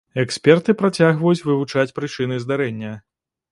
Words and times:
Эксперты 0.21 0.73
працягваюць 0.79 1.43
вывучаць 1.51 1.93
прычыны 2.01 2.43
здарэння. 2.47 2.99